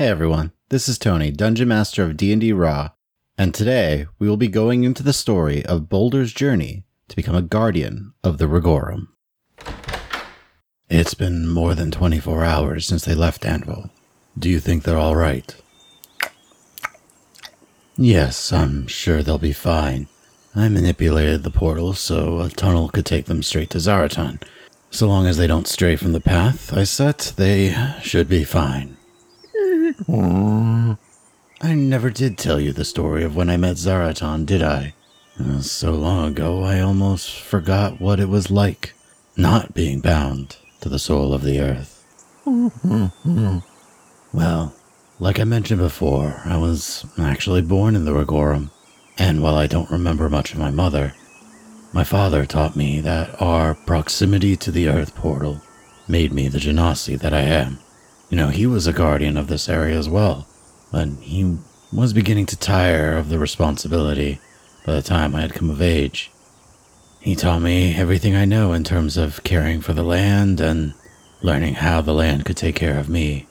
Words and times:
Hey 0.00 0.08
everyone, 0.08 0.52
this 0.70 0.88
is 0.88 0.96
Tony, 0.96 1.30
Dungeon 1.30 1.68
Master 1.68 2.02
of 2.02 2.16
D&D 2.16 2.54
Raw, 2.54 2.92
and 3.36 3.52
today 3.52 4.06
we 4.18 4.30
will 4.30 4.38
be 4.38 4.48
going 4.48 4.82
into 4.82 5.02
the 5.02 5.12
story 5.12 5.62
of 5.66 5.90
Boulder's 5.90 6.32
journey 6.32 6.84
to 7.08 7.16
become 7.16 7.36
a 7.36 7.42
guardian 7.42 8.14
of 8.24 8.38
the 8.38 8.46
Rigorum. 8.46 9.08
It's 10.88 11.12
been 11.12 11.46
more 11.46 11.74
than 11.74 11.90
24 11.90 12.42
hours 12.46 12.86
since 12.86 13.04
they 13.04 13.14
left 13.14 13.44
Anvil. 13.44 13.90
Do 14.38 14.48
you 14.48 14.58
think 14.58 14.84
they're 14.84 14.96
all 14.96 15.16
right? 15.16 15.54
Yes, 17.98 18.54
I'm 18.54 18.86
sure 18.86 19.22
they'll 19.22 19.36
be 19.36 19.52
fine. 19.52 20.08
I 20.56 20.70
manipulated 20.70 21.42
the 21.42 21.50
portal 21.50 21.92
so 21.92 22.40
a 22.40 22.48
tunnel 22.48 22.88
could 22.88 23.04
take 23.04 23.26
them 23.26 23.42
straight 23.42 23.68
to 23.68 23.78
Zaratan. 23.78 24.42
So 24.90 25.06
long 25.06 25.26
as 25.26 25.36
they 25.36 25.46
don't 25.46 25.68
stray 25.68 25.96
from 25.96 26.12
the 26.12 26.22
path 26.22 26.72
I 26.72 26.84
set, 26.84 27.34
they 27.36 27.76
should 28.00 28.30
be 28.30 28.44
fine. 28.44 28.96
I 31.62 31.74
never 31.74 32.10
did 32.10 32.36
tell 32.38 32.58
you 32.60 32.72
the 32.72 32.84
story 32.84 33.22
of 33.22 33.36
when 33.36 33.50
I 33.50 33.56
met 33.56 33.76
Zaratan, 33.76 34.44
did 34.46 34.62
I? 34.62 34.94
Uh, 35.38 35.60
So 35.60 35.92
long 35.92 36.28
ago, 36.32 36.64
I 36.64 36.80
almost 36.80 37.30
forgot 37.40 38.00
what 38.00 38.18
it 38.18 38.28
was 38.28 38.50
like 38.50 38.94
not 39.36 39.72
being 39.74 40.00
bound 40.00 40.56
to 40.80 40.88
the 40.88 40.98
soul 40.98 41.32
of 41.32 41.42
the 41.42 41.60
earth. 41.60 42.04
well, 44.32 44.74
like 45.18 45.38
I 45.38 45.44
mentioned 45.44 45.80
before, 45.80 46.40
I 46.44 46.56
was 46.56 47.04
actually 47.18 47.62
born 47.62 47.94
in 47.94 48.04
the 48.04 48.12
Rigorum, 48.12 48.70
and 49.18 49.42
while 49.42 49.54
I 49.54 49.66
don't 49.66 49.90
remember 49.90 50.28
much 50.28 50.52
of 50.52 50.58
my 50.58 50.70
mother, 50.70 51.14
my 51.92 52.04
father 52.04 52.44
taught 52.46 52.74
me 52.76 53.00
that 53.02 53.40
our 53.40 53.74
proximity 53.74 54.56
to 54.56 54.70
the 54.70 54.88
earth 54.88 55.14
portal 55.14 55.60
made 56.08 56.32
me 56.32 56.48
the 56.48 56.58
genasi 56.58 57.18
that 57.20 57.34
I 57.34 57.42
am. 57.42 57.78
You 58.30 58.36
know, 58.36 58.48
he 58.48 58.66
was 58.66 58.86
a 58.86 58.92
guardian 58.92 59.36
of 59.36 59.48
this 59.48 59.68
area 59.68 59.98
as 59.98 60.08
well, 60.08 60.46
but 60.92 61.08
he 61.20 61.58
was 61.92 62.12
beginning 62.12 62.46
to 62.46 62.56
tire 62.56 63.16
of 63.16 63.28
the 63.28 63.40
responsibility 63.40 64.38
by 64.86 64.94
the 64.94 65.02
time 65.02 65.34
I 65.34 65.40
had 65.40 65.52
come 65.52 65.68
of 65.68 65.82
age. 65.82 66.30
He 67.20 67.34
taught 67.34 67.60
me 67.60 67.94
everything 67.96 68.36
I 68.36 68.44
know 68.44 68.72
in 68.72 68.84
terms 68.84 69.16
of 69.16 69.42
caring 69.42 69.80
for 69.80 69.92
the 69.92 70.04
land 70.04 70.60
and 70.60 70.94
learning 71.42 71.74
how 71.74 72.00
the 72.00 72.14
land 72.14 72.44
could 72.44 72.56
take 72.56 72.76
care 72.76 72.98
of 72.98 73.08
me. 73.08 73.46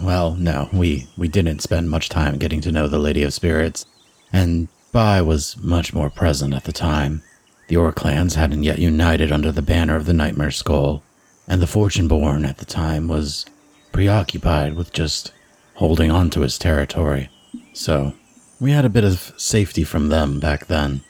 Well, 0.00 0.34
no, 0.34 0.68
we, 0.72 1.08
we 1.16 1.28
didn't 1.28 1.60
spend 1.60 1.90
much 1.90 2.08
time 2.08 2.38
getting 2.38 2.60
to 2.60 2.72
know 2.72 2.86
the 2.86 2.98
Lady 2.98 3.24
of 3.24 3.34
Spirits, 3.34 3.84
and 4.32 4.68
Bai 4.92 5.20
was 5.22 5.56
much 5.56 5.92
more 5.92 6.08
present 6.10 6.54
at 6.54 6.64
the 6.64 6.72
time. 6.72 7.22
The 7.68 7.76
Orc 7.76 7.96
clans 7.96 8.36
hadn't 8.36 8.62
yet 8.62 8.78
united 8.78 9.32
under 9.32 9.50
the 9.50 9.62
banner 9.62 9.96
of 9.96 10.06
the 10.06 10.12
Nightmare 10.12 10.50
Skull, 10.50 11.02
and 11.48 11.60
the 11.60 11.66
Fortune 11.66 12.08
Born 12.08 12.44
at 12.44 12.58
the 12.58 12.64
time 12.64 13.08
was 13.08 13.44
preoccupied 13.92 14.74
with 14.74 14.92
just 14.92 15.32
holding 15.74 16.10
on 16.10 16.30
to 16.30 16.40
his 16.40 16.58
territory. 16.58 17.28
So, 17.72 18.14
we 18.60 18.70
had 18.70 18.84
a 18.84 18.90
bit 18.90 19.04
of 19.04 19.32
safety 19.36 19.84
from 19.84 20.08
them 20.08 20.38
back 20.40 20.66
then. 20.66 21.02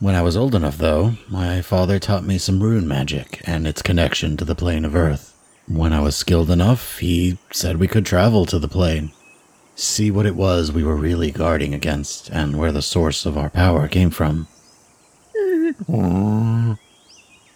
When 0.00 0.14
I 0.14 0.22
was 0.22 0.36
old 0.36 0.54
enough, 0.54 0.78
though, 0.78 1.14
my 1.28 1.62
father 1.62 1.98
taught 1.98 2.24
me 2.24 2.38
some 2.38 2.62
rune 2.62 2.88
magic 2.88 3.40
and 3.46 3.66
its 3.66 3.82
connection 3.82 4.36
to 4.36 4.44
the 4.44 4.54
plane 4.54 4.84
of 4.84 4.94
Earth. 4.96 5.30
When 5.68 5.92
I 5.92 6.00
was 6.00 6.16
skilled 6.16 6.50
enough, 6.50 6.98
he 6.98 7.38
said 7.52 7.76
we 7.78 7.88
could 7.88 8.04
travel 8.04 8.44
to 8.46 8.58
the 8.58 8.68
plane, 8.68 9.12
see 9.76 10.10
what 10.10 10.26
it 10.26 10.36
was 10.36 10.70
we 10.72 10.82
were 10.84 10.96
really 10.96 11.30
guarding 11.30 11.72
against, 11.74 12.28
and 12.30 12.58
where 12.58 12.72
the 12.72 12.82
source 12.82 13.24
of 13.24 13.38
our 13.38 13.50
power 13.50 13.88
came 13.88 14.10
from. 14.10 14.46
Mm, 15.88 16.78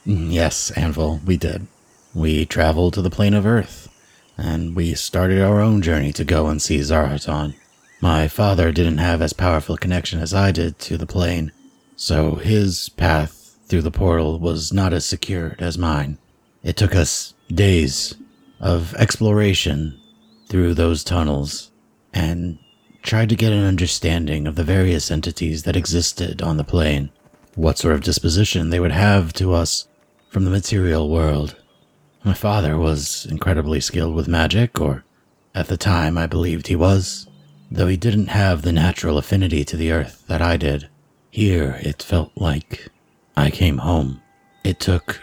Yes, 0.07 0.71
Anvil, 0.71 1.21
we 1.27 1.37
did. 1.37 1.67
We 2.15 2.47
traveled 2.47 2.95
to 2.95 3.03
the 3.03 3.11
plane 3.11 3.35
of 3.35 3.47
Earth, 3.47 3.89
and 4.37 4.75
we 4.75 4.95
started 4.95 5.43
our 5.43 5.61
own 5.61 5.83
journey 5.83 6.13
to 6.15 6.25
go 6.25 6.47
and 6.47 6.61
see 6.61 6.79
Zaratan. 6.79 7.55
My 8.01 8.29
father 8.29 8.73
didn't 8.73 8.99
have 8.99 9.21
as 9.21 9.33
powerful 9.33 9.75
a 9.75 9.79
connection 9.79 10.21
as 10.21 10.33
I 10.33 10.51
did 10.53 10.79
to 10.81 10.97
the 10.97 11.07
plane, 11.07 11.53
so 11.97 12.37
his 12.37 12.89
path 12.89 13.59
through 13.67 13.83
the 13.83 13.91
portal 13.91 14.39
was 14.39 14.73
not 14.73 14.93
as 14.93 15.05
secured 15.05 15.61
as 15.61 15.77
mine. 15.77 16.19
It 16.63 16.77
took 16.77 16.95
us 16.95 17.35
days 17.49 18.15
of 18.61 18.95
exploration 18.95 20.01
through 20.49 20.75
those 20.75 21.05
tunnels 21.05 21.71
and 22.15 22.59
tried 23.03 23.29
to 23.29 23.37
get 23.37 23.53
an 23.53 23.65
understanding 23.65 24.47
of 24.47 24.55
the 24.55 24.65
various 24.65 25.11
entities 25.11 25.65
that 25.65 25.77
existed 25.77 26.41
on 26.41 26.57
the 26.57 26.65
plane, 26.65 27.11
what 27.55 27.79
sort 27.79 27.95
of 27.95 28.03
disposition 28.03 28.71
they 28.71 28.81
would 28.81 28.93
have 28.93 29.33
to 29.35 29.53
us 29.53 29.87
from 30.31 30.45
the 30.45 30.51
material 30.51 31.09
world. 31.09 31.57
My 32.29 32.35
father 32.35 32.77
was 32.77 33.25
incredibly 33.25 33.81
skilled 33.81 34.15
with 34.15 34.29
magic, 34.29 34.83
or 34.83 35.03
at 35.55 35.69
the 35.69 35.79
time 35.79 36.19
I 36.19 36.27
believed 36.27 36.67
he 36.67 36.77
was, 36.77 37.27
though 37.71 37.87
he 37.87 37.97
didn't 37.97 38.27
have 38.27 38.61
the 38.61 38.71
natural 38.71 39.17
affinity 39.17 39.65
to 39.65 39.79
the 39.79 39.93
earth 39.93 40.25
that 40.27 40.43
I 40.43 40.59
did. 40.59 40.91
Here 41.31 41.81
it 41.81 42.03
felt 42.03 42.33
like 42.37 42.91
I 43.35 43.49
came 43.49 43.79
home. 43.79 44.21
It 44.63 44.79
took 44.79 45.23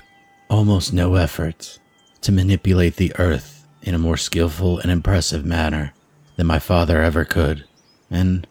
almost 0.50 0.94
no 0.94 1.14
effort 1.14 1.78
to 2.22 2.32
manipulate 2.32 2.96
the 2.96 3.14
earth 3.20 3.68
in 3.84 3.94
a 3.94 4.00
more 4.00 4.18
skillful 4.18 4.80
and 4.80 4.90
impressive 4.90 5.46
manner 5.46 5.94
than 6.38 6.48
my 6.48 6.58
father 6.58 7.04
ever 7.04 7.24
could. 7.24 7.66
And 8.10 8.48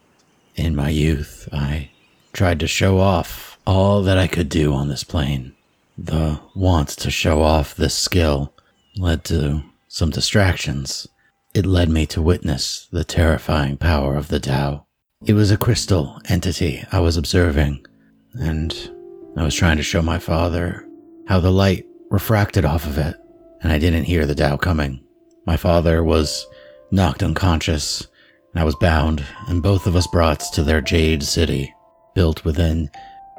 in 0.55 0.77
my 0.77 0.87
youth, 0.87 1.49
I 1.51 1.89
tried 2.31 2.61
to 2.61 2.67
show 2.67 2.99
off 2.99 3.59
all 3.67 4.01
that 4.03 4.17
I 4.17 4.27
could 4.27 4.47
do 4.47 4.73
on 4.73 4.87
this 4.87 5.03
plane. 5.03 5.55
The 5.97 6.41
want 6.55 6.89
to 6.89 7.09
show 7.09 7.41
off 7.41 7.75
this 7.75 7.95
skill 7.95 8.53
led 8.97 9.23
to 9.25 9.63
some 9.87 10.09
distractions. 10.09 11.07
It 11.53 11.65
led 11.65 11.89
me 11.89 12.05
to 12.07 12.21
witness 12.21 12.87
the 12.91 13.05
terrifying 13.05 13.77
power 13.77 14.15
of 14.17 14.27
the 14.27 14.39
Dao. 14.39 14.83
It 15.25 15.33
was 15.33 15.51
a 15.51 15.57
crystal 15.57 16.19
entity 16.27 16.83
I 16.91 16.99
was 16.99 17.15
observing, 17.15 17.85
and 18.33 18.91
I 19.37 19.43
was 19.43 19.55
trying 19.55 19.77
to 19.77 19.83
show 19.83 20.01
my 20.01 20.19
father 20.19 20.85
how 21.27 21.39
the 21.39 21.51
light 21.51 21.85
refracted 22.11 22.65
off 22.65 22.85
of 22.85 22.97
it, 22.97 23.15
and 23.61 23.71
I 23.71 23.79
didn't 23.79 24.03
hear 24.03 24.25
the 24.25 24.35
Dao 24.35 24.61
coming. 24.61 25.01
My 25.47 25.55
father 25.55 26.03
was 26.03 26.45
knocked 26.91 27.23
unconscious, 27.23 28.05
and 28.53 28.61
I 28.61 28.65
was 28.65 28.75
bound, 28.75 29.23
and 29.47 29.63
both 29.63 29.87
of 29.87 29.95
us 29.95 30.07
brought 30.07 30.41
to 30.53 30.63
their 30.63 30.81
jade 30.81 31.23
city, 31.23 31.73
built 32.13 32.43
within 32.43 32.89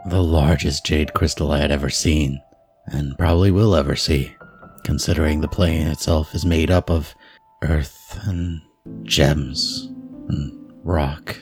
the 0.08 0.22
largest 0.22 0.86
jade 0.86 1.12
crystal 1.12 1.52
I 1.52 1.58
had 1.58 1.70
ever 1.70 1.90
seen, 1.90 2.40
and 2.88 3.16
probably 3.18 3.50
will 3.50 3.74
ever 3.74 3.96
see, 3.96 4.34
considering 4.84 5.40
the 5.40 5.48
plane 5.48 5.86
itself 5.86 6.34
is 6.34 6.44
made 6.44 6.70
up 6.70 6.90
of 6.90 7.14
earth 7.62 8.18
and 8.24 8.60
gems 9.02 9.92
and 10.28 10.72
rock. 10.84 11.36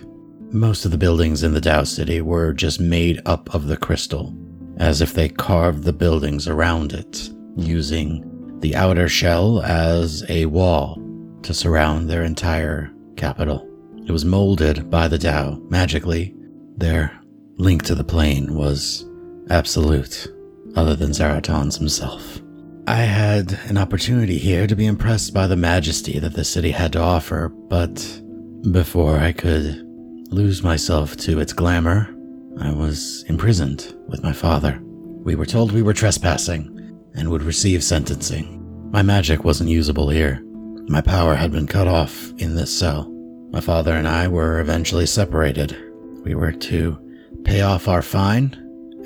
Most 0.50 0.84
of 0.84 0.91
the 0.91 0.99
buildings 0.99 1.43
in 1.43 1.53
the 1.53 1.60
Dao 1.60 1.87
City 1.87 2.21
were 2.21 2.53
just 2.53 2.81
made 2.81 3.21
up 3.27 3.54
of 3.54 3.66
the 3.66 3.77
crystal, 3.77 4.34
as 4.78 5.00
if 5.00 5.12
they 5.12 5.28
carved 5.28 5.83
the 5.83 5.93
buildings 5.93 6.49
around 6.49 6.93
it, 6.93 7.28
using 7.56 8.31
the 8.60 8.77
outer 8.77 9.09
shell 9.09 9.60
as 9.62 10.25
a 10.28 10.47
wall 10.47 11.00
to 11.43 11.53
surround 11.53 12.09
their 12.09 12.22
entire 12.22 12.91
capital. 13.16 13.69
It 14.06 14.12
was 14.12 14.25
molded 14.25 14.91
by 14.91 15.09
the 15.09 15.19
Dao 15.19 15.71
magically. 15.71 16.34
Their 16.77 17.19
link 17.56 17.83
to 17.84 17.94
the 17.94 18.04
plane 18.04 18.54
was 18.54 19.04
absolute, 19.50 20.28
other 20.77 20.97
than 20.97 21.12
Zaratan's 21.12 21.77
himself. 21.77 22.41
I 22.87 22.97
had 22.97 23.59
an 23.67 23.79
opportunity 23.79 24.37
here 24.37 24.67
to 24.67 24.77
be 24.77 24.87
impressed 24.87 25.33
by 25.33 25.47
the 25.47 25.57
majesty 25.57 26.19
that 26.19 26.35
the 26.35 26.45
city 26.45 26.71
had 26.71 26.93
to 26.93 27.01
offer, 27.01 27.49
but 27.49 28.23
before 28.71 29.19
I 29.19 29.33
could 29.33 29.83
lose 30.31 30.63
myself 30.63 31.17
to 31.19 31.41
its 31.41 31.53
glamour, 31.53 32.15
I 32.61 32.73
was 32.73 33.25
imprisoned 33.29 33.95
with 34.07 34.23
my 34.23 34.33
father. 34.33 34.81
We 34.83 35.34
were 35.34 35.47
told 35.47 35.73
we 35.73 35.83
were 35.83 35.95
trespassing 35.95 36.71
and 37.15 37.31
would 37.31 37.43
receive 37.43 37.83
sentencing. 37.83 38.61
My 38.91 39.03
magic 39.03 39.45
wasn't 39.45 39.71
usable 39.71 40.11
here. 40.11 40.43
My 40.89 41.01
power 41.01 41.34
had 41.34 41.53
been 41.53 41.66
cut 41.66 41.89
off 41.89 42.33
in 42.39 42.54
this 42.54 42.77
cell. 42.77 43.10
My 43.51 43.60
father 43.60 43.95
and 43.95 44.07
I 44.07 44.28
were 44.28 44.60
eventually 44.60 45.07
separated. 45.07 45.77
We 46.22 46.34
were 46.34 46.53
to 46.53 46.98
pay 47.45 47.63
off 47.63 47.89
our 47.89 48.03
fine 48.03 48.53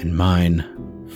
and 0.00 0.16
mine 0.16 0.64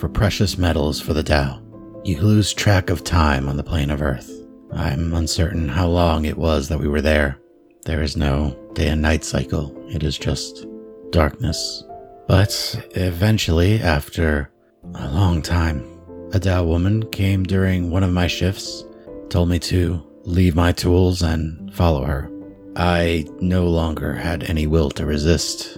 for 0.03 0.09
precious 0.09 0.57
metals 0.57 0.99
for 0.99 1.13
the 1.13 1.23
Dao. 1.23 1.61
You 2.03 2.19
lose 2.19 2.53
track 2.53 2.89
of 2.89 3.05
time 3.05 3.47
on 3.47 3.55
the 3.55 3.63
plane 3.63 3.89
of 3.89 4.01
Earth. 4.01 4.29
I'm 4.73 5.13
uncertain 5.13 5.69
how 5.69 5.87
long 5.87 6.25
it 6.25 6.37
was 6.37 6.67
that 6.67 6.77
we 6.77 6.89
were 6.89 6.99
there. 6.99 7.39
There 7.85 8.01
is 8.01 8.17
no 8.17 8.53
day 8.73 8.89
and 8.89 9.01
night 9.01 9.23
cycle, 9.23 9.73
it 9.87 10.03
is 10.03 10.17
just 10.17 10.67
darkness. 11.11 11.85
But 12.27 12.85
eventually, 12.95 13.79
after 13.79 14.51
a 14.93 15.07
long 15.07 15.41
time, 15.41 15.85
a 16.33 16.37
Dao 16.37 16.67
woman 16.67 17.09
came 17.11 17.43
during 17.43 17.89
one 17.89 18.03
of 18.03 18.11
my 18.11 18.27
shifts, 18.27 18.83
told 19.29 19.47
me 19.47 19.57
to 19.59 20.05
leave 20.25 20.53
my 20.53 20.73
tools 20.73 21.21
and 21.21 21.73
follow 21.73 22.03
her. 22.03 22.29
I 22.75 23.25
no 23.39 23.67
longer 23.67 24.11
had 24.11 24.43
any 24.43 24.67
will 24.67 24.89
to 24.89 25.05
resist 25.05 25.77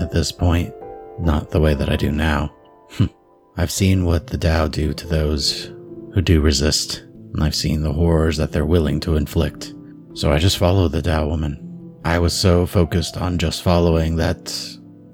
at 0.00 0.12
this 0.12 0.32
point, 0.32 0.72
not 1.20 1.50
the 1.50 1.60
way 1.60 1.74
that 1.74 1.90
I 1.90 1.96
do 1.96 2.10
now. 2.10 2.55
I've 3.58 3.70
seen 3.70 4.04
what 4.04 4.26
the 4.26 4.36
Dao 4.36 4.70
do 4.70 4.92
to 4.92 5.06
those 5.06 5.72
who 6.12 6.20
do 6.20 6.40
resist. 6.40 7.02
and 7.32 7.42
I've 7.42 7.54
seen 7.54 7.82
the 7.82 7.92
horrors 7.92 8.36
that 8.36 8.52
they're 8.52 8.66
willing 8.66 9.00
to 9.00 9.16
inflict. 9.16 9.74
So 10.14 10.32
I 10.32 10.38
just 10.38 10.58
followed 10.58 10.92
the 10.92 11.02
Dao 11.02 11.28
woman. 11.28 11.62
I 12.04 12.18
was 12.18 12.32
so 12.32 12.66
focused 12.66 13.16
on 13.16 13.38
just 13.38 13.62
following 13.62 14.16
that 14.16 14.54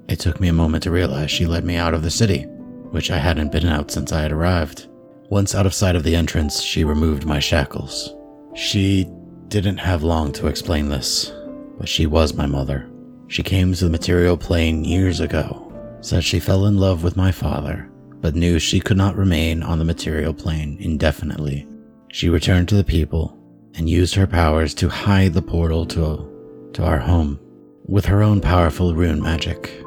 it 0.07 0.19
took 0.19 0.39
me 0.39 0.47
a 0.49 0.53
moment 0.53 0.83
to 0.83 0.91
realize 0.91 1.31
she 1.31 1.45
led 1.45 1.63
me 1.63 1.75
out 1.75 1.93
of 1.93 2.03
the 2.03 2.11
city, 2.11 2.43
which 2.91 3.11
I 3.11 3.17
hadn't 3.17 3.51
been 3.51 3.65
out 3.65 3.91
since 3.91 4.11
I 4.11 4.21
had 4.21 4.31
arrived. 4.31 4.87
Once 5.29 5.55
out 5.55 5.65
of 5.65 5.73
sight 5.73 5.95
of 5.95 6.03
the 6.03 6.15
entrance, 6.15 6.61
she 6.61 6.83
removed 6.83 7.25
my 7.25 7.39
shackles. 7.39 8.13
She 8.55 9.09
didn't 9.47 9.77
have 9.77 10.03
long 10.03 10.31
to 10.33 10.47
explain 10.47 10.89
this, 10.89 11.31
but 11.77 11.89
she 11.89 12.05
was 12.05 12.33
my 12.33 12.45
mother. 12.45 12.89
She 13.27 13.41
came 13.41 13.73
to 13.73 13.85
the 13.85 13.89
material 13.89 14.37
plane 14.37 14.83
years 14.83 15.19
ago, 15.19 15.71
said 16.01 16.23
she 16.23 16.39
fell 16.39 16.65
in 16.65 16.77
love 16.77 17.03
with 17.03 17.17
my 17.17 17.31
father, 17.31 17.89
but 18.23 18.35
knew 18.35 18.57
she 18.57 18.79
could 18.79 18.95
not 18.95 19.17
remain 19.17 19.61
on 19.61 19.77
the 19.77 19.85
material 19.85 20.33
plane 20.33 20.77
indefinitely. 20.79 21.67
She 22.07 22.29
returned 22.29 22.69
to 22.69 22.75
the 22.75 22.83
people 22.83 23.37
and 23.75 23.89
used 23.89 24.15
her 24.15 24.25
powers 24.25 24.73
to 24.75 24.87
hide 24.87 25.33
the 25.33 25.41
portal 25.41 25.85
to, 25.87 26.69
to 26.71 26.83
our 26.83 26.99
home 26.99 27.37
with 27.85 28.05
her 28.05 28.23
own 28.23 28.39
powerful 28.39 28.95
rune 28.95 29.21
magic. 29.21 29.83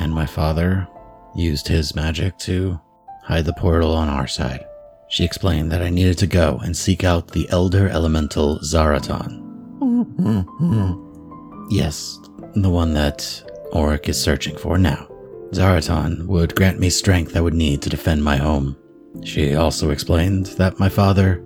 And 0.00 0.12
my 0.12 0.26
father 0.26 0.86
used 1.34 1.66
his 1.66 1.94
magic 1.94 2.36
to 2.40 2.78
hide 3.22 3.46
the 3.46 3.54
portal 3.54 3.94
on 3.94 4.10
our 4.10 4.26
side. 4.26 4.66
She 5.08 5.24
explained 5.24 5.72
that 5.72 5.80
I 5.80 5.88
needed 5.88 6.18
to 6.18 6.26
go 6.26 6.60
and 6.62 6.76
seek 6.76 7.04
out 7.04 7.28
the 7.28 7.48
Elder 7.48 7.88
Elemental 7.88 8.58
Zaratan. 8.58 9.46
yes, 11.70 12.18
the 12.54 12.68
one 12.68 12.92
that 12.92 13.42
Auric 13.72 14.10
is 14.10 14.20
searching 14.20 14.58
for 14.58 14.76
now. 14.76 15.07
Zaratan 15.52 16.26
would 16.26 16.54
grant 16.54 16.78
me 16.78 16.90
strength 16.90 17.36
I 17.36 17.40
would 17.40 17.54
need 17.54 17.82
to 17.82 17.90
defend 17.90 18.22
my 18.22 18.36
home. 18.36 18.76
She 19.24 19.54
also 19.54 19.90
explained 19.90 20.46
that 20.58 20.78
my 20.78 20.88
father 20.88 21.44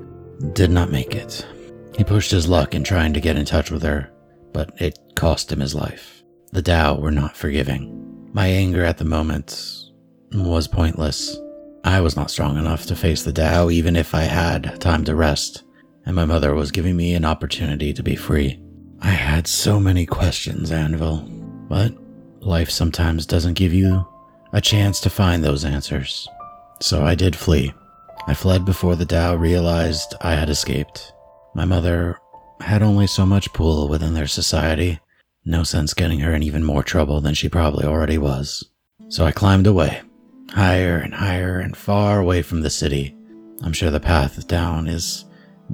did 0.52 0.70
not 0.70 0.90
make 0.90 1.14
it. 1.14 1.46
He 1.96 2.04
pushed 2.04 2.30
his 2.30 2.48
luck 2.48 2.74
in 2.74 2.84
trying 2.84 3.12
to 3.12 3.20
get 3.20 3.36
in 3.36 3.44
touch 3.44 3.70
with 3.70 3.82
her, 3.82 4.10
but 4.52 4.72
it 4.80 4.98
cost 5.14 5.52
him 5.52 5.60
his 5.60 5.74
life. 5.74 6.22
The 6.52 6.62
Dao 6.62 7.00
were 7.00 7.10
not 7.10 7.36
forgiving. 7.36 8.28
My 8.32 8.46
anger 8.46 8.84
at 8.84 8.98
the 8.98 9.04
moment 9.04 9.90
was 10.32 10.66
pointless. 10.66 11.38
I 11.84 12.00
was 12.00 12.16
not 12.16 12.30
strong 12.30 12.56
enough 12.58 12.86
to 12.86 12.96
face 12.96 13.22
the 13.22 13.32
Dao 13.32 13.72
even 13.72 13.96
if 13.96 14.14
I 14.14 14.22
had 14.22 14.80
time 14.80 15.04
to 15.04 15.14
rest, 15.14 15.62
and 16.04 16.16
my 16.16 16.24
mother 16.24 16.54
was 16.54 16.70
giving 16.70 16.96
me 16.96 17.14
an 17.14 17.24
opportunity 17.24 17.92
to 17.92 18.02
be 18.02 18.16
free. 18.16 18.62
I 19.00 19.10
had 19.10 19.46
so 19.46 19.80
many 19.80 20.06
questions, 20.06 20.70
Anvil, 20.70 21.28
but 21.68 21.92
life 22.42 22.70
sometimes 22.70 23.26
doesn't 23.26 23.54
give 23.54 23.72
you 23.72 24.06
a 24.52 24.60
chance 24.60 25.00
to 25.00 25.10
find 25.10 25.42
those 25.42 25.64
answers. 25.64 26.28
So 26.80 27.04
I 27.04 27.14
did 27.14 27.36
flee. 27.36 27.72
I 28.26 28.34
fled 28.34 28.64
before 28.64 28.96
the 28.96 29.06
Dao 29.06 29.38
realized 29.38 30.14
I 30.20 30.34
had 30.34 30.50
escaped. 30.50 31.12
My 31.54 31.64
mother 31.64 32.18
had 32.60 32.82
only 32.82 33.06
so 33.06 33.26
much 33.26 33.52
pull 33.52 33.88
within 33.88 34.14
their 34.14 34.26
society, 34.26 35.00
no 35.44 35.62
sense 35.62 35.94
getting 35.94 36.20
her 36.20 36.34
in 36.34 36.42
even 36.42 36.62
more 36.62 36.82
trouble 36.82 37.20
than 37.20 37.34
she 37.34 37.48
probably 37.48 37.84
already 37.84 38.18
was. 38.18 38.64
So 39.08 39.24
I 39.24 39.32
climbed 39.32 39.66
away, 39.66 40.00
higher 40.50 40.98
and 40.98 41.14
higher 41.14 41.58
and 41.58 41.76
far 41.76 42.20
away 42.20 42.42
from 42.42 42.62
the 42.62 42.70
city. 42.70 43.16
I'm 43.62 43.72
sure 43.72 43.90
the 43.90 44.00
path 44.00 44.46
down 44.46 44.86
is 44.86 45.24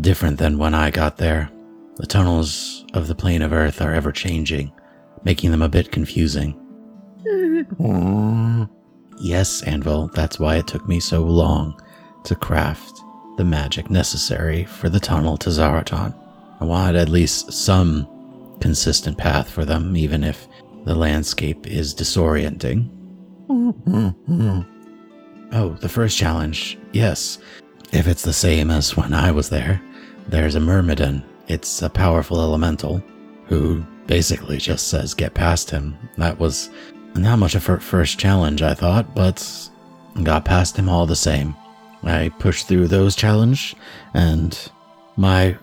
different 0.00 0.38
than 0.38 0.58
when 0.58 0.74
I 0.74 0.90
got 0.90 1.16
there. 1.16 1.50
The 1.96 2.06
tunnels 2.06 2.84
of 2.94 3.08
the 3.08 3.14
plane 3.14 3.42
of 3.42 3.52
Earth 3.52 3.82
are 3.82 3.92
ever 3.92 4.12
changing, 4.12 4.72
making 5.24 5.50
them 5.50 5.62
a 5.62 5.68
bit 5.68 5.92
confusing. 5.92 6.54
yes, 9.18 9.62
Anvil, 9.62 10.08
that's 10.14 10.38
why 10.38 10.56
it 10.56 10.66
took 10.66 10.88
me 10.88 11.00
so 11.00 11.22
long 11.22 11.80
to 12.24 12.34
craft 12.34 13.00
the 13.36 13.44
magic 13.44 13.90
necessary 13.90 14.64
for 14.64 14.88
the 14.88 15.00
tunnel 15.00 15.36
to 15.38 15.50
Zaratan. 15.50 16.14
I 16.60 16.64
wanted 16.64 16.96
at 16.96 17.08
least 17.08 17.52
some 17.52 18.06
consistent 18.60 19.16
path 19.16 19.48
for 19.48 19.64
them, 19.64 19.96
even 19.96 20.24
if 20.24 20.48
the 20.84 20.94
landscape 20.94 21.66
is 21.66 21.94
disorienting. 21.94 22.90
oh, 25.52 25.76
the 25.80 25.88
first 25.88 26.18
challenge. 26.18 26.78
Yes, 26.92 27.38
if 27.92 28.06
it's 28.06 28.22
the 28.22 28.32
same 28.32 28.70
as 28.70 28.96
when 28.96 29.14
I 29.14 29.30
was 29.30 29.48
there, 29.48 29.80
there's 30.28 30.56
a 30.56 30.60
Myrmidon. 30.60 31.24
It's 31.46 31.80
a 31.82 31.88
powerful 31.88 32.40
elemental 32.40 33.02
who 33.46 33.84
basically 34.08 34.56
just 34.56 34.88
says 34.88 35.14
get 35.14 35.34
past 35.34 35.70
him. 35.70 35.96
That 36.16 36.40
was 36.40 36.70
not 37.14 37.38
much 37.38 37.54
of 37.54 37.68
a 37.68 37.78
first 37.78 38.18
challenge, 38.18 38.62
I 38.62 38.74
thought, 38.74 39.14
but 39.14 39.70
got 40.24 40.44
past 40.44 40.76
him 40.76 40.88
all 40.88 41.06
the 41.06 41.14
same. 41.14 41.54
I 42.02 42.30
pushed 42.40 42.66
through 42.66 42.88
those 42.88 43.14
challenge, 43.14 43.76
and 44.14 44.58
my 45.16 45.56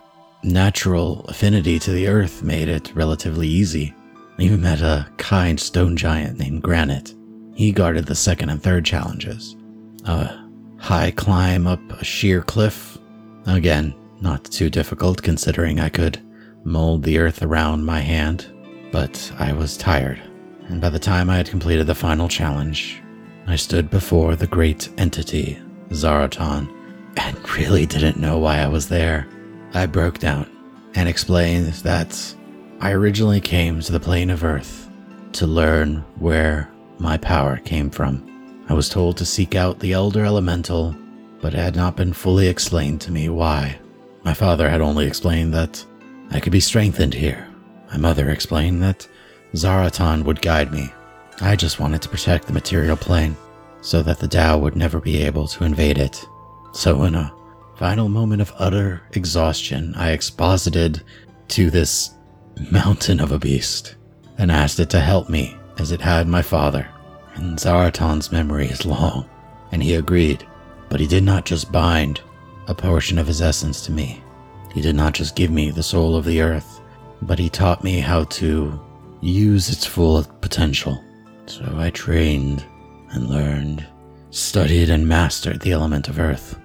natural 0.43 1.25
affinity 1.25 1.79
to 1.79 1.91
the 1.91 2.07
earth 2.07 2.43
made 2.43 2.69
it 2.69 2.95
relatively 2.95 3.47
easy. 3.47 3.93
I 4.37 4.43
even 4.43 4.61
met 4.61 4.81
a 4.81 5.07
kind 5.17 5.59
stone 5.59 5.97
giant 5.97 6.39
named 6.39 6.61
Granite. 6.61 7.15
He 7.55 7.71
guarded 7.71 8.05
the 8.05 8.15
second 8.15 8.49
and 8.49 8.61
third 8.61 8.85
challenges. 8.85 9.55
A 10.05 10.45
high 10.77 11.11
climb 11.11 11.67
up 11.67 11.79
a 11.93 12.03
sheer 12.03 12.41
cliff. 12.41 12.97
Again, 13.47 13.95
not 14.21 14.43
too 14.43 14.69
difficult 14.69 15.21
considering 15.23 15.79
I 15.79 15.89
could 15.89 16.21
mold 16.65 17.03
the 17.03 17.19
earth 17.19 17.43
around 17.43 17.85
my 17.85 17.99
hand, 17.99 18.47
but 18.91 19.31
I 19.37 19.53
was 19.53 19.77
tired, 19.77 20.21
and 20.67 20.81
by 20.81 20.89
the 20.89 20.99
time 20.99 21.29
I 21.29 21.37
had 21.37 21.47
completed 21.47 21.87
the 21.87 21.95
final 21.95 22.27
challenge, 22.27 23.01
I 23.47 23.55
stood 23.55 23.89
before 23.89 24.35
the 24.35 24.47
great 24.47 24.89
entity, 24.97 25.61
Zaratan, 25.91 26.67
and 27.17 27.49
really 27.57 27.85
didn't 27.85 28.17
know 28.17 28.39
why 28.39 28.57
I 28.57 28.67
was 28.67 28.89
there. 28.89 29.27
I 29.73 29.85
broke 29.85 30.17
down 30.17 30.49
and 30.95 31.07
explained 31.07 31.67
that 31.67 32.35
I 32.79 32.91
originally 32.91 33.39
came 33.39 33.79
to 33.81 33.91
the 33.91 33.99
plane 33.99 34.31
of 34.31 34.43
Earth 34.43 34.89
to 35.33 35.45
learn 35.45 35.97
where 36.17 36.69
my 36.97 37.17
power 37.17 37.57
came 37.57 37.89
from. 37.91 38.65
I 38.67 38.73
was 38.73 38.89
told 38.89 39.17
to 39.17 39.25
seek 39.25 39.53
out 39.53 39.79
the 39.79 39.93
Elder 39.93 40.25
Elemental, 40.25 40.95
but 41.41 41.53
it 41.53 41.59
had 41.59 41.75
not 41.75 41.95
been 41.95 42.13
fully 42.13 42.47
explained 42.47 43.01
to 43.01 43.11
me 43.11 43.29
why. 43.29 43.77
My 44.23 44.33
father 44.33 44.67
had 44.67 44.81
only 44.81 45.05
explained 45.05 45.53
that 45.53 45.85
I 46.31 46.39
could 46.39 46.51
be 46.51 46.59
strengthened 46.59 47.13
here. 47.13 47.47
My 47.91 47.97
mother 47.97 48.29
explained 48.29 48.81
that 48.83 49.07
Zaratan 49.53 50.23
would 50.23 50.41
guide 50.41 50.71
me. 50.71 50.91
I 51.41 51.55
just 51.55 51.79
wanted 51.79 52.01
to 52.01 52.09
protect 52.09 52.47
the 52.47 52.53
material 52.53 52.97
plane 52.97 53.35
so 53.81 54.01
that 54.01 54.19
the 54.19 54.27
Dao 54.27 54.59
would 54.59 54.75
never 54.75 54.99
be 54.99 55.21
able 55.23 55.47
to 55.47 55.63
invade 55.63 55.97
it. 55.97 56.25
So, 56.73 57.03
in 57.03 57.15
a 57.15 57.33
final 57.77 58.09
moment 58.09 58.41
of 58.41 58.53
utter 58.57 59.03
exhaustion, 59.13 59.93
I 59.95 60.11
exposited 60.11 61.03
to 61.49 61.69
this 61.69 62.13
mountain 62.71 63.19
of 63.19 63.31
a 63.31 63.39
beast 63.39 63.95
and 64.37 64.51
asked 64.51 64.79
it 64.79 64.89
to 64.91 64.99
help 64.99 65.29
me 65.29 65.55
as 65.77 65.91
it 65.91 66.01
had 66.01 66.27
my 66.27 66.41
father. 66.41 66.87
And 67.35 67.57
Zaratan's 67.57 68.31
memory 68.31 68.67
is 68.67 68.85
long, 68.85 69.29
and 69.71 69.83
he 69.83 69.95
agreed, 69.95 70.45
but 70.89 70.99
he 70.99 71.07
did 71.07 71.23
not 71.23 71.45
just 71.45 71.71
bind 71.71 72.21
a 72.67 72.73
portion 72.73 73.17
of 73.17 73.27
his 73.27 73.41
essence 73.41 73.85
to 73.85 73.91
me. 73.91 74.23
He 74.75 74.81
did 74.81 74.95
not 74.95 75.13
just 75.13 75.37
give 75.37 75.51
me 75.51 75.71
the 75.71 75.81
soul 75.81 76.17
of 76.17 76.25
the 76.25 76.41
earth, 76.41 76.81
but 77.21 77.39
he 77.39 77.49
taught 77.49 77.81
me 77.81 78.01
how 78.01 78.25
to 78.25 78.77
use 79.21 79.69
its 79.69 79.85
full 79.85 80.21
potential. 80.41 81.01
So 81.45 81.63
I 81.77 81.91
trained 81.91 82.65
and 83.11 83.29
learned, 83.29 83.87
studied 84.31 84.89
and 84.89 85.07
mastered 85.07 85.61
the 85.61 85.71
element 85.71 86.09
of 86.09 86.19
earth. 86.19 86.59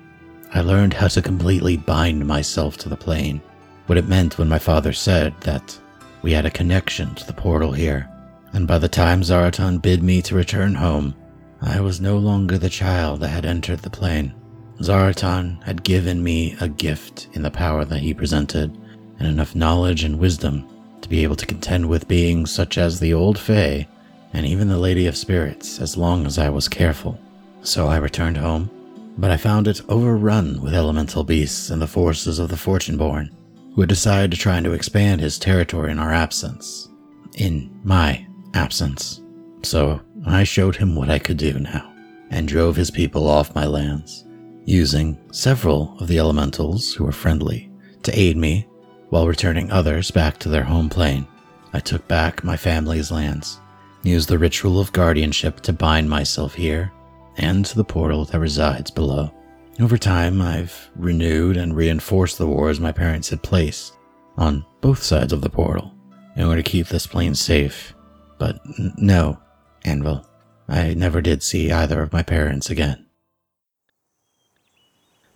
I 0.53 0.61
learned 0.61 0.93
how 0.93 1.07
to 1.07 1.23
completely 1.23 1.77
bind 1.77 2.27
myself 2.27 2.77
to 2.79 2.89
the 2.89 2.97
plane, 2.97 3.41
what 3.87 3.97
it 3.97 4.09
meant 4.09 4.39
when 4.39 4.49
my 4.49 4.59
father 4.59 4.93
said 4.93 5.33
that 5.43 5.79
we 6.23 6.33
had 6.33 6.47
a 6.47 6.51
connection 6.51 7.15
to 7.15 7.25
the 7.25 7.33
portal 7.33 7.71
here. 7.71 8.11
And 8.53 8.67
by 8.67 8.79
the 8.79 8.89
time 8.89 9.23
Zaratan 9.23 9.81
bid 9.81 10.03
me 10.03 10.21
to 10.23 10.35
return 10.35 10.75
home, 10.75 11.15
I 11.63 11.81
was 11.81 12.01
no 12.01 12.19
longer 12.19 12.59
the 12.59 12.69
child 12.69 13.21
that 13.21 13.29
had 13.29 13.47
entered 13.47 13.79
the 13.79 13.91
plane. 13.91 14.35
Zaratan 14.81 15.63
had 15.63 15.85
given 15.85 16.23
me 16.23 16.57
a 16.59 16.69
gift 16.69 17.29
in 17.35 17.43
the 17.43 17.51
power 17.51 17.85
that 17.85 18.01
he 18.01 18.15
presented, 18.15 18.77
and 19.19 19.29
enough 19.29 19.55
knowledge 19.55 20.05
and 20.05 20.19
wisdom 20.19 20.67
to 21.03 21.09
be 21.09 21.23
able 21.23 21.37
to 21.37 21.47
contend 21.47 21.87
with 21.87 22.09
beings 22.09 22.51
such 22.51 22.79
as 22.79 22.99
the 22.99 23.13
Old 23.13 23.39
Fae 23.39 23.87
and 24.33 24.47
even 24.47 24.69
the 24.69 24.79
Lady 24.79 25.07
of 25.07 25.19
Spirits 25.19 25.81
as 25.81 25.99
long 25.99 26.25
as 26.25 26.39
I 26.39 26.49
was 26.49 26.67
careful. 26.67 27.21
So 27.63 27.89
I 27.89 27.99
returned 27.99 28.39
home, 28.39 28.71
but 29.19 29.31
I 29.31 29.37
found 29.37 29.69
it 29.69 29.83
overrun 29.91 30.63
with 30.63 30.75
elemental 30.75 31.25
beasts 31.25 31.69
and 31.69 31.83
the 31.83 31.87
forces 31.87 32.39
of 32.39 32.49
the 32.49 32.57
Fortuneborn, 32.57 33.31
who 33.75 33.83
had 33.83 33.89
decided 33.91 34.31
to 34.31 34.39
try 34.39 34.61
to 34.61 34.73
expand 34.73 35.21
his 35.21 35.39
territory 35.39 35.91
in 35.91 35.99
our 35.99 36.13
absence. 36.13 36.89
In 37.37 37.71
my 37.85 38.27
absence. 38.55 39.21
So 39.63 40.01
I 40.27 40.45
showed 40.45 40.77
him 40.77 40.97
what 40.97 41.11
I 41.11 41.19
could 41.19 41.37
do 41.37 41.59
now, 41.59 41.93
and 42.31 42.49
drove 42.49 42.77
his 42.77 42.91
people 42.91 43.29
off 43.29 43.55
my 43.55 43.67
lands 43.67 44.25
using 44.65 45.19
several 45.33 45.97
of 46.01 46.09
the 46.09 46.19
elementals 46.19 46.95
who 46.95 47.05
were 47.05 47.13
friendly 47.13 47.71
to 48.03 48.19
aid 48.19 48.37
me 48.37 48.67
while 49.09 49.27
returning 49.27 49.71
others 49.71 50.11
back 50.11 50.39
to 50.39 50.49
their 50.49 50.65
home 50.65 50.89
plane. 50.89 51.27
I 51.73 51.81
took 51.81 52.07
back 52.09 52.45
my 52.45 52.57
family's 52.57 53.11
lands, 53.11 53.61
used 54.03 54.29
the 54.29 54.39
ritual 54.39 54.81
of 54.81 54.93
guardianship 54.93 55.61
to 55.61 55.73
bind 55.73 56.09
myself 56.09 56.55
here 56.55 56.93
and 57.37 57.65
to 57.67 57.77
the 57.77 57.85
portal 57.85 58.25
that 58.27 58.41
resides 58.41 58.91
below. 58.91 59.33
Over 59.81 59.97
time, 59.97 60.43
I've 60.43 60.91
renewed 60.97 61.57
and 61.57 61.75
reinforced 61.75 62.39
the 62.39 62.47
wars 62.47 62.81
my 62.81 62.93
parents 62.93 63.31
had 63.31 63.43
placed 63.43 63.95
on 64.37 64.65
both 64.81 65.03
sides 65.03 65.33
of 65.33 65.41
the 65.41 65.51
portal 65.51 65.95
in 66.37 66.45
order 66.45 66.63
to 66.63 66.71
keep 66.71 66.89
this 66.89 67.07
plane 67.07 67.35
safe. 67.35 67.95
But 68.39 68.61
n- 68.79 68.95
no, 68.99 69.39
Anvil, 69.85 70.27
I 70.69 70.95
never 70.95 71.21
did 71.21 71.43
see 71.43 71.73
either 71.73 72.03
of 72.03 72.13
my 72.13 72.23
parents 72.23 72.71
again. 72.71 73.07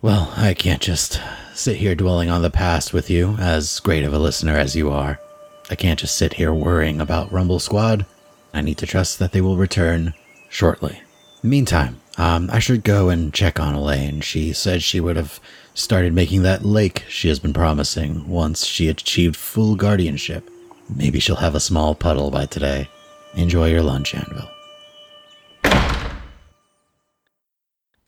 Well, 0.05 0.31
I 0.37 0.53
can't 0.53 0.83
just 0.83 1.19
sit 1.55 1.77
here 1.77 1.95
dwelling 1.95 2.29
on 2.29 2.43
the 2.43 2.51
past 2.51 2.93
with 2.93 3.09
you, 3.09 3.35
as 3.39 3.79
great 3.79 4.03
of 4.03 4.13
a 4.13 4.19
listener 4.19 4.55
as 4.55 4.75
you 4.75 4.91
are. 4.91 5.19
I 5.71 5.73
can't 5.73 5.97
just 5.97 6.15
sit 6.15 6.33
here 6.33 6.53
worrying 6.53 7.01
about 7.01 7.31
Rumble 7.31 7.57
Squad. 7.57 8.05
I 8.53 8.61
need 8.61 8.77
to 8.77 8.85
trust 8.85 9.17
that 9.17 9.31
they 9.31 9.41
will 9.41 9.57
return 9.57 10.13
shortly. 10.47 11.01
Meantime, 11.41 12.01
um, 12.19 12.51
I 12.53 12.59
should 12.59 12.83
go 12.83 13.09
and 13.09 13.33
check 13.33 13.59
on 13.59 13.73
Elaine. 13.73 14.21
She 14.21 14.53
said 14.53 14.83
she 14.83 14.99
would 14.99 15.15
have 15.15 15.39
started 15.73 16.13
making 16.13 16.43
that 16.43 16.63
lake 16.63 17.03
she 17.09 17.27
has 17.29 17.39
been 17.39 17.51
promising 17.51 18.29
once 18.29 18.63
she 18.63 18.89
achieved 18.89 19.35
full 19.35 19.75
guardianship. 19.75 20.47
Maybe 20.87 21.19
she'll 21.19 21.37
have 21.37 21.55
a 21.55 21.59
small 21.59 21.95
puddle 21.95 22.29
by 22.29 22.45
today. 22.45 22.89
Enjoy 23.33 23.71
your 23.71 23.81
lunch, 23.81 24.13
Anvil. 24.13 24.51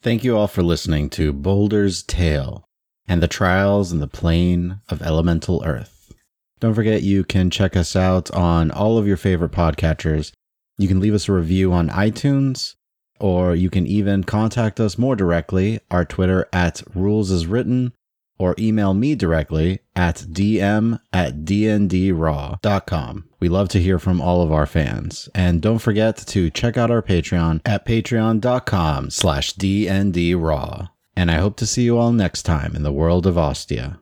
Thank 0.08 0.24
you 0.24 0.38
all 0.38 0.48
for 0.48 0.64
listening 0.64 1.10
to 1.10 1.34
Boulder's 1.34 2.02
Tale 2.02 2.64
and 3.10 3.22
the 3.22 3.28
Trials 3.28 3.92
in 3.92 4.00
the 4.00 4.08
Plane 4.08 4.80
of 4.88 5.02
Elemental 5.02 5.62
Earth. 5.66 6.14
Don't 6.62 6.74
forget 6.74 7.04
you 7.04 7.26
can 7.26 7.50
check 7.50 7.76
us 7.76 7.94
out 7.94 8.32
on 8.32 8.72
all 8.72 8.98
of 8.98 9.06
your 9.06 9.18
favorite 9.18 9.52
podcatchers. 9.52 10.32
You 10.78 10.88
can 10.88 11.02
leave 11.02 11.14
us 11.14 11.28
a 11.28 11.34
review 11.34 11.74
on 11.74 11.90
iTunes, 11.90 12.76
or 13.20 13.54
you 13.54 13.70
can 13.70 13.86
even 13.86 14.24
contact 14.24 14.80
us 14.80 14.98
more 14.98 15.18
directly. 15.18 15.82
Our 15.92 16.06
Twitter 16.06 16.48
at 16.54 16.84
Rules 16.96 17.30
is 17.30 17.46
Written, 17.46 17.92
or 18.38 18.56
email 18.60 18.94
me 18.94 19.15
directly 19.15 19.79
at 19.96 20.17
dm 20.17 21.00
at 21.12 21.46
dndraw.com. 21.46 23.29
We 23.39 23.50
love 23.50 23.70
to 23.70 23.82
hear 23.82 24.00
from 24.00 24.22
all 24.22 24.41
of 24.41 24.51
our 24.51 24.65
fans. 24.65 25.29
And 25.36 25.62
don't 25.62 25.79
forget 25.79 26.17
to 26.17 26.50
check 26.50 26.77
out 26.77 26.91
our 26.91 27.01
Patreon 27.01 27.62
at 27.65 27.86
patreon.com 27.86 29.10
slash 29.12 29.53
dndraw. 29.53 30.89
And 31.15 31.32
I 31.32 31.36
hope 31.36 31.58
to 31.58 31.67
see 31.67 31.84
you 31.84 31.98
all 31.98 32.12
next 32.12 32.44
time 32.44 32.75
in 32.75 32.84
the 32.84 32.91
world 32.91 33.25
of 33.25 33.38
Ostia. 33.38 34.00